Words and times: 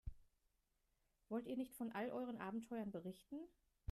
Wollt 1.29 1.45
ihr 1.45 1.55
nicht 1.57 1.75
von 1.75 1.91
all 1.91 2.09
euren 2.09 2.39
Abenteuern 2.39 2.89
berichten? 2.91 3.37